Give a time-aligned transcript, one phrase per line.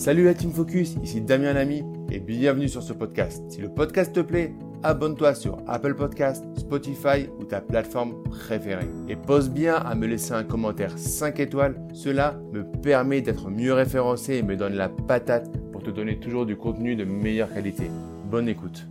[0.00, 3.44] Salut la Team Focus, ici Damien Lamy et bienvenue sur ce podcast.
[3.50, 8.88] Si le podcast te plaît, abonne-toi sur Apple Podcast, Spotify ou ta plateforme préférée.
[9.10, 13.74] Et pose bien à me laisser un commentaire 5 étoiles, cela me permet d'être mieux
[13.74, 17.90] référencé et me donne la patate pour te donner toujours du contenu de meilleure qualité.
[18.24, 18.86] Bonne écoute.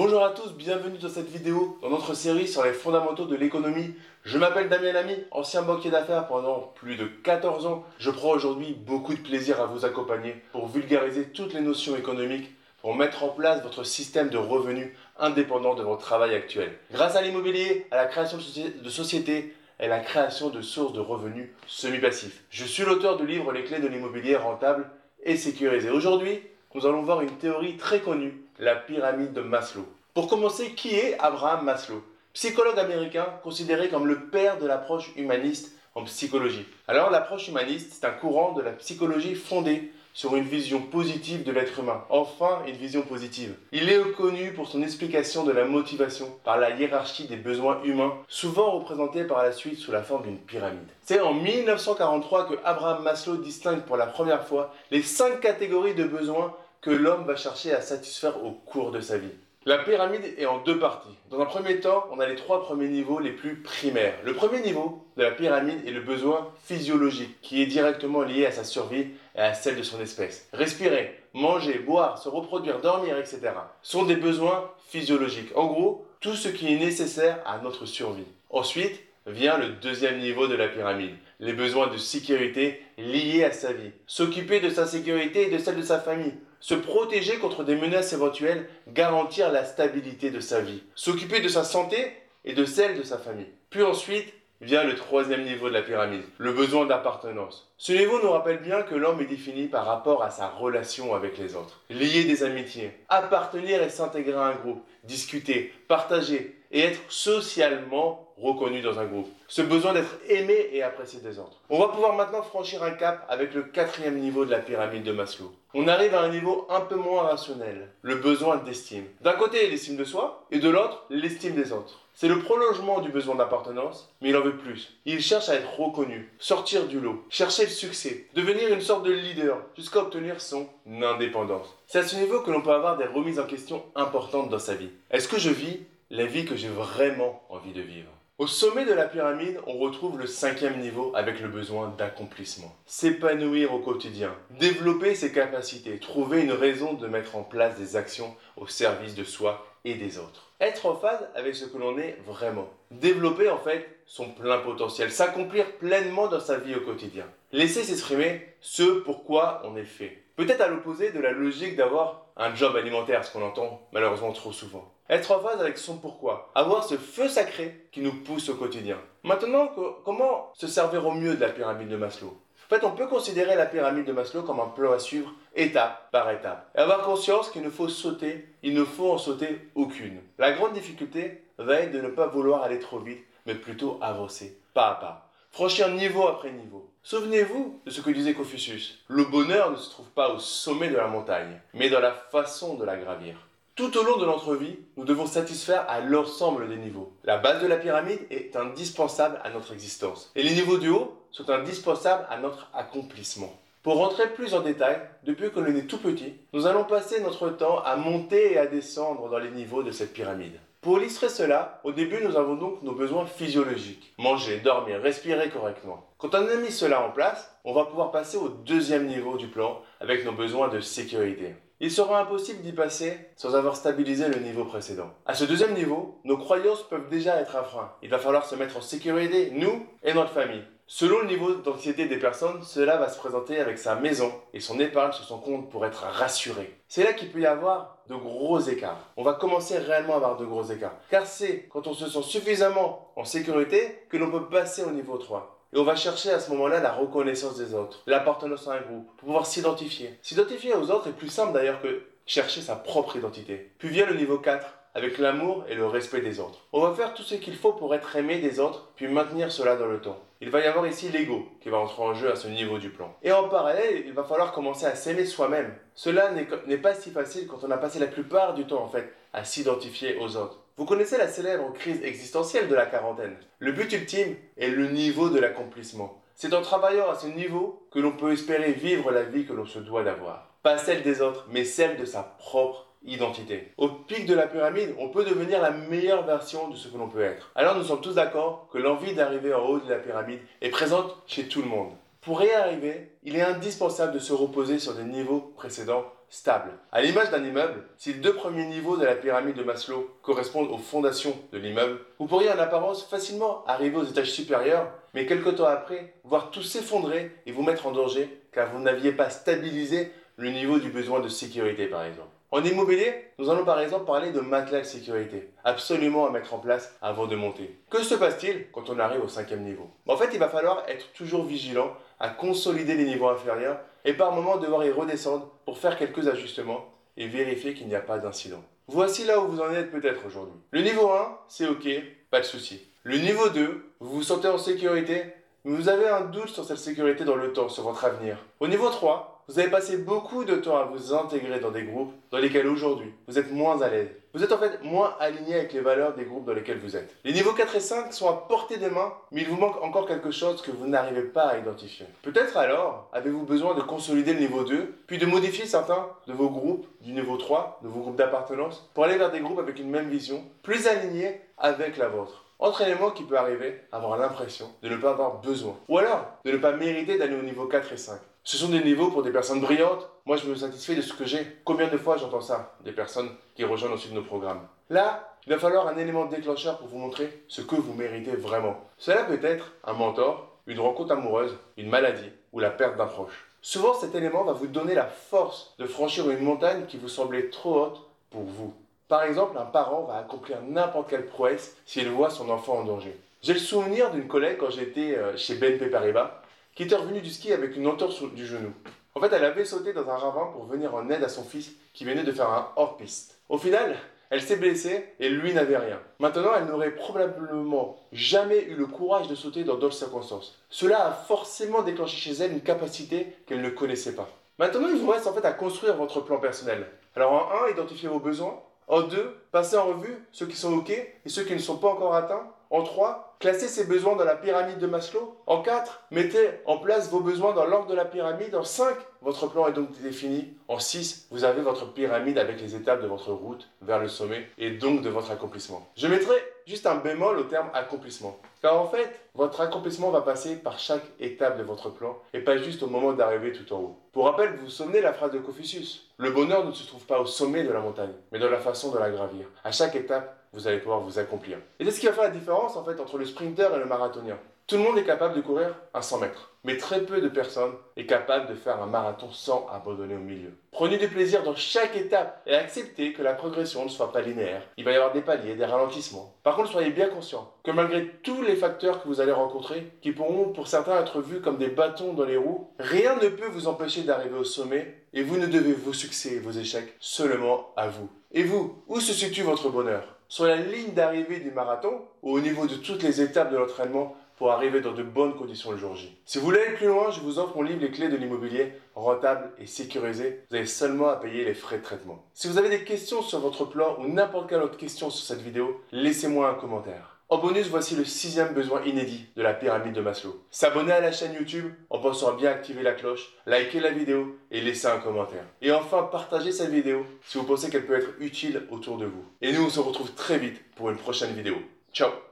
[0.00, 3.96] Bonjour à tous, bienvenue dans cette vidéo dans notre série sur les fondamentaux de l'économie.
[4.22, 7.84] Je m'appelle Damien Lamy, ancien banquier d'affaires pendant plus de 14 ans.
[7.98, 12.48] Je prends aujourd'hui beaucoup de plaisir à vous accompagner pour vulgariser toutes les notions économiques,
[12.80, 14.86] pour mettre en place votre système de revenus
[15.18, 16.70] indépendant de votre travail actuel.
[16.92, 21.48] Grâce à l'immobilier, à la création de sociétés et la création de sources de revenus
[21.66, 22.44] semi-passifs.
[22.50, 24.88] Je suis l'auteur du livre Les clés de l'immobilier rentable
[25.24, 25.90] et sécurisé.
[25.90, 26.40] Aujourd'hui,
[26.76, 29.86] nous allons voir une théorie très connue, la pyramide de Maslow.
[30.14, 32.02] Pour commencer, qui est Abraham Maslow?
[32.34, 36.66] Psychologue américain considéré comme le père de l'approche humaniste en psychologie.
[36.86, 41.52] Alors l'approche humaniste, c'est un courant de la psychologie fondé sur une vision positive de
[41.52, 42.02] l'être humain.
[42.10, 43.54] Enfin, une vision positive.
[43.70, 48.14] Il est connu pour son explication de la motivation par la hiérarchie des besoins humains,
[48.26, 50.88] souvent représentée par la suite sous la forme d'une pyramide.
[51.04, 56.04] C'est en 1943 que Abraham Maslow distingue pour la première fois les cinq catégories de
[56.04, 59.32] besoins que l'homme va chercher à satisfaire au cours de sa vie.
[59.64, 61.14] La pyramide est en deux parties.
[61.30, 64.14] Dans un premier temps, on a les trois premiers niveaux les plus primaires.
[64.24, 68.52] Le premier niveau de la pyramide est le besoin physiologique, qui est directement lié à
[68.52, 70.48] sa survie et à celle de son espèce.
[70.52, 73.40] Respirer, manger, boire, se reproduire, dormir, etc.
[73.82, 75.54] sont des besoins physiologiques.
[75.54, 78.24] En gros, tout ce qui est nécessaire à notre survie.
[78.48, 83.72] Ensuite, vient le deuxième niveau de la pyramide, les besoins de sécurité liés à sa
[83.72, 83.90] vie.
[84.06, 88.12] S'occuper de sa sécurité et de celle de sa famille se protéger contre des menaces
[88.12, 92.12] éventuelles, garantir la stabilité de sa vie, s'occuper de sa santé
[92.44, 93.48] et de celle de sa famille.
[93.70, 97.70] Puis ensuite vient le troisième niveau de la pyramide, le besoin d'appartenance.
[97.76, 101.38] Ce niveau nous rappelle bien que l'homme est défini par rapport à sa relation avec
[101.38, 107.00] les autres, lier des amitiés, appartenir et s'intégrer à un groupe, discuter, partager et être
[107.08, 109.28] socialement reconnu dans un groupe.
[109.48, 111.60] Ce besoin d'être aimé et apprécié des autres.
[111.70, 115.12] On va pouvoir maintenant franchir un cap avec le quatrième niveau de la pyramide de
[115.12, 115.52] Maslow.
[115.74, 119.04] On arrive à un niveau un peu moins rationnel, le besoin d'estime.
[119.20, 122.00] D'un côté, l'estime de soi, et de l'autre, l'estime des autres.
[122.14, 124.92] C'est le prolongement du besoin d'appartenance, mais il en veut plus.
[125.04, 129.12] Il cherche à être reconnu, sortir du lot, chercher le succès, devenir une sorte de
[129.12, 131.76] leader, jusqu'à obtenir son indépendance.
[131.86, 134.74] C'est à ce niveau que l'on peut avoir des remises en question importantes dans sa
[134.74, 134.90] vie.
[135.10, 135.80] Est-ce que je vis
[136.10, 140.16] la vie que j'ai vraiment envie de vivre au sommet de la pyramide, on retrouve
[140.16, 142.72] le cinquième niveau avec le besoin d'accomplissement.
[142.86, 148.36] S'épanouir au quotidien, développer ses capacités, trouver une raison de mettre en place des actions
[148.56, 150.52] au service de soi et des autres.
[150.60, 152.70] Être en phase avec ce que l'on est vraiment.
[152.92, 157.26] Développer en fait son plein potentiel, s'accomplir pleinement dans sa vie au quotidien.
[157.50, 160.22] Laisser s'exprimer ce pourquoi on est fait.
[160.38, 164.52] Peut-être à l'opposé de la logique d'avoir un job alimentaire, ce qu'on entend malheureusement trop
[164.52, 164.94] souvent.
[165.10, 166.52] Être en phase avec son pourquoi.
[166.54, 168.98] Avoir ce feu sacré qui nous pousse au quotidien.
[169.24, 169.68] Maintenant,
[170.04, 172.28] comment se servir au mieux de la pyramide de Maslow?
[172.28, 176.08] En fait, on peut considérer la pyramide de Maslow comme un plan à suivre étape
[176.12, 176.70] par étape.
[176.76, 180.20] Et avoir conscience qu'il ne faut sauter, il ne faut en sauter aucune.
[180.38, 184.56] La grande difficulté va être de ne pas vouloir aller trop vite, mais plutôt avancer,
[184.72, 185.27] pas à pas.
[185.50, 186.90] Franchir niveau après niveau.
[187.02, 188.98] Souvenez-vous de ce que disait Confucius.
[189.08, 192.76] Le bonheur ne se trouve pas au sommet de la montagne, mais dans la façon
[192.76, 193.34] de la gravir.
[193.74, 197.12] Tout au long de notre vie, nous devons satisfaire à l'ensemble des niveaux.
[197.24, 200.30] La base de la pyramide est indispensable à notre existence.
[200.36, 203.52] Et les niveaux du haut sont indispensables à notre accomplissement.
[203.82, 207.48] Pour rentrer plus en détail, depuis que l'on est tout petit, nous allons passer notre
[207.50, 210.58] temps à monter et à descendre dans les niveaux de cette pyramide.
[210.80, 214.14] Pour illustrer cela, au début nous avons donc nos besoins physiologiques.
[214.16, 216.06] Manger, dormir, respirer correctement.
[216.18, 219.48] Quand on a mis cela en place, on va pouvoir passer au deuxième niveau du
[219.48, 221.56] plan avec nos besoins de sécurité.
[221.80, 225.10] Il sera impossible d'y passer sans avoir stabilisé le niveau précédent.
[225.26, 227.92] À ce deuxième niveau, nos croyances peuvent déjà être un frein.
[228.02, 230.62] Il va falloir se mettre en sécurité, nous et notre famille.
[230.90, 234.80] Selon le niveau d'anxiété des personnes, cela va se présenter avec sa maison et son
[234.80, 236.80] épargne sur son compte pour être rassuré.
[236.88, 239.12] C'est là qu'il peut y avoir de gros écarts.
[239.18, 240.96] On va commencer réellement à avoir de gros écarts.
[241.10, 245.18] Car c'est quand on se sent suffisamment en sécurité que l'on peut passer au niveau
[245.18, 245.60] 3.
[245.74, 249.08] Et on va chercher à ce moment-là la reconnaissance des autres, l'appartenance à un groupe,
[249.18, 250.18] pour pouvoir s'identifier.
[250.22, 253.72] S'identifier aux autres est plus simple d'ailleurs que chercher sa propre identité.
[253.78, 256.66] Puis vient le niveau 4, avec l'amour et le respect des autres.
[256.72, 259.76] On va faire tout ce qu'il faut pour être aimé des autres, puis maintenir cela
[259.76, 260.18] dans le temps.
[260.40, 262.90] Il va y avoir ici l'ego qui va entrer en jeu à ce niveau du
[262.90, 263.12] plan.
[263.22, 265.74] Et en parallèle, il va falloir commencer à s'aimer soi-même.
[265.94, 269.12] Cela n'est pas si facile quand on a passé la plupart du temps en fait
[269.32, 270.60] à s'identifier aux autres.
[270.76, 273.36] Vous connaissez la célèbre crise existentielle de la quarantaine.
[273.58, 276.22] Le but ultime est le niveau de l'accomplissement.
[276.36, 279.66] C'est en travaillant à ce niveau que l'on peut espérer vivre la vie que l'on
[279.66, 280.54] se doit d'avoir.
[280.62, 283.72] Pas celle des autres, mais celle de sa propre identité.
[283.76, 287.08] Au pic de la pyramide, on peut devenir la meilleure version de ce que l'on
[287.08, 287.50] peut être.
[287.54, 291.16] Alors nous sommes tous d'accord que l'envie d'arriver en haut de la pyramide est présente
[291.26, 291.92] chez tout le monde.
[292.20, 296.72] Pour y arriver, il est indispensable de se reposer sur des niveaux précédents stables.
[296.92, 300.70] À l'image d'un immeuble, si les deux premiers niveaux de la pyramide de Maslow correspondent
[300.70, 305.50] aux fondations de l'immeuble, vous pourriez en apparence facilement arriver aux étages supérieurs, mais quelque
[305.50, 310.12] temps après, voir tout s'effondrer et vous mettre en danger car vous n'aviez pas stabilisé
[310.36, 312.28] le niveau du besoin de sécurité par exemple.
[312.50, 316.58] En immobilier, nous allons par exemple parler de matelas de sécurité, absolument à mettre en
[316.58, 317.78] place avant de monter.
[317.90, 319.90] Que se passe-t-il quand on arrive au cinquième niveau?
[320.06, 324.32] En fait, il va falloir être toujours vigilant à consolider les niveaux inférieurs et par
[324.32, 326.86] moments devoir y redescendre pour faire quelques ajustements
[327.18, 328.64] et vérifier qu'il n'y a pas d'incident.
[328.86, 330.58] Voici là où vous en êtes peut-être aujourd'hui.
[330.70, 331.86] Le niveau 1, c'est ok,
[332.30, 332.80] pas de souci.
[333.02, 335.34] Le niveau 2, vous vous sentez en sécurité,
[335.64, 338.38] mais vous avez un doute sur cette sécurité dans le temps, sur votre avenir.
[338.60, 342.12] Au niveau 3, vous avez passé beaucoup de temps à vous intégrer dans des groupes
[342.30, 344.10] dans lesquels aujourd'hui vous êtes moins à l'aise.
[344.34, 347.16] Vous êtes en fait moins aligné avec les valeurs des groupes dans lesquels vous êtes.
[347.24, 350.06] Les niveaux 4 et 5 sont à portée de main, mais il vous manque encore
[350.06, 352.04] quelque chose que vous n'arrivez pas à identifier.
[352.22, 356.50] Peut-être alors avez-vous besoin de consolider le niveau 2, puis de modifier certains de vos
[356.50, 359.88] groupes du niveau 3, de vos groupes d'appartenance, pour aller vers des groupes avec une
[359.88, 362.44] même vision, plus alignés avec la vôtre?
[362.58, 365.76] Autre élément qui peut arriver, avoir l'impression de ne pas avoir besoin.
[365.88, 368.18] Ou alors, de ne pas mériter d'aller au niveau 4 et 5.
[368.42, 370.10] Ce sont des niveaux pour des personnes brillantes.
[370.26, 371.46] Moi, je me satisfais de ce que j'ai.
[371.64, 374.66] Combien de fois j'entends ça Des personnes qui rejoignent ensuite nos programmes?
[374.90, 378.80] Là, il va falloir un élément déclencheur pour vous montrer ce que vous méritez vraiment.
[378.96, 383.46] Cela peut être un mentor, une rencontre amoureuse, une maladie ou la perte d'un proche.
[383.62, 387.50] Souvent, cet élément va vous donner la force de franchir une montagne qui vous semblait
[387.50, 388.74] trop haute pour vous.
[389.08, 393.18] Par exemple, un parent va accomplir n'importe quelle prouesse s'il voit son enfant en danger.
[393.40, 396.42] J'ai le souvenir d'une collègue quand j'étais euh, chez BNP Paribas
[396.74, 398.72] qui était revenue du ski avec une entorse du genou.
[399.14, 401.72] En fait, elle avait sauté dans un ravin pour venir en aide à son fils
[401.94, 403.40] qui venait de faire un hors-piste.
[403.48, 403.96] Au final,
[404.30, 405.98] elle s'est blessée et lui n'avait rien.
[406.20, 410.56] Maintenant, elle n'aurait probablement jamais eu le courage de sauter dans d'autres circonstances.
[410.68, 414.28] Cela a forcément déclenché chez elle une capacité qu'elle ne connaissait pas.
[414.58, 416.86] Maintenant, il vous reste en fait à construire votre plan personnel.
[417.16, 418.60] Alors en 1, identifiez vos besoins.
[418.88, 421.88] En 2, passez en revue ceux qui sont OK et ceux qui ne sont pas
[421.88, 422.48] encore atteints.
[422.70, 425.36] En 3, classez ces besoins dans la pyramide de Maslow.
[425.46, 428.54] En 4, mettez en place vos besoins dans l'ordre de la pyramide.
[428.54, 430.54] En 5, votre plan est donc défini.
[430.68, 434.46] En 6, vous avez votre pyramide avec les étapes de votre route vers le sommet
[434.58, 435.86] et donc de votre accomplissement.
[435.96, 436.34] Je mettrai
[436.68, 438.38] juste un bémol au terme accomplissement.
[438.60, 442.58] Car en fait, votre accomplissement va passer par chaque étape de votre plan et pas
[442.58, 443.98] juste au moment d'arriver tout en haut.
[444.12, 446.10] Pour rappel, vous vous souvenez la phrase de Confucius?
[446.18, 448.92] Le bonheur ne se trouve pas au sommet de la montagne, mais dans la façon
[448.92, 449.46] de la gravir.
[449.64, 451.58] À chaque étape, vous allez pouvoir vous accomplir.
[451.78, 454.38] Et c'est ce qui va faire la différence entre le sprinter et le marathonien.
[454.68, 457.72] Tout le monde est capable de courir un 100 mètres, mais très peu de personnes
[457.96, 460.52] est capable de faire un marathon sans abandonner au milieu.
[460.72, 464.60] Prenez du plaisir dans chaque étape et acceptez que la progression ne soit pas linéaire.
[464.76, 466.34] Il va y avoir des paliers, des ralentissements.
[466.42, 470.12] Par contre, soyez bien conscient que malgré tous les facteurs que vous allez rencontrer, qui
[470.12, 473.68] pourront pour certains être vus comme des bâtons dans les roues, rien ne peut vous
[473.68, 477.88] empêcher d'arriver au sommet et vous ne devez vos succès et vos échecs seulement à
[477.88, 478.10] vous.
[478.32, 480.16] Et vous, où se situe votre bonheur?
[480.30, 484.14] Sur la ligne d'arrivée du marathon ou au niveau de toutes les étapes de l'entraînement
[484.38, 486.16] pour arriver dans de bonnes conditions le jour J.
[486.24, 488.72] Si vous voulez aller plus loin, je vous offre mon livre Les clés de l'immobilier,
[488.94, 490.44] rentable et sécurisé.
[490.48, 492.24] Vous avez seulement à payer les frais de traitement.
[492.34, 495.42] Si vous avez des questions sur votre plan ou n'importe quelle autre question sur cette
[495.42, 497.18] vidéo, laissez-moi un commentaire.
[497.30, 500.42] En bonus, voici le sixième besoin inédit de la pyramide de Maslow.
[500.50, 504.38] S'abonner à la chaîne YouTube en pensant à bien activer la cloche, liker la vidéo
[504.50, 505.44] et laisser un commentaire.
[505.60, 509.24] Et enfin, partagez cette vidéo si vous pensez qu'elle peut être utile autour de vous.
[509.42, 511.56] Et nous, on se retrouve très vite pour une prochaine vidéo.
[511.92, 512.27] Ciao